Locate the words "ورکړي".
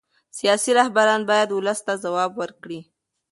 2.41-2.79